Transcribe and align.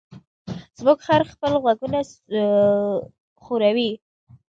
زموږ 0.77 0.97
خر 1.05 1.21
خپل 1.33 1.53
غوږونه 1.63 1.99
ښوروي. 3.43 3.91